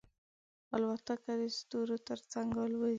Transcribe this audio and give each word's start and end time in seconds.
الوتکه 0.75 1.33
د 1.39 1.43
ستورو 1.57 1.97
تر 2.07 2.19
څنګ 2.31 2.49
الوزي. 2.63 2.89